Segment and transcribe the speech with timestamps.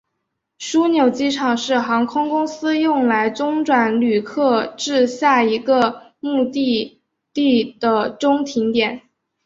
[0.57, 6.99] 枢纽机场是航空公司用来中转旅客至下一个目的
[7.35, 9.03] 地的中停点。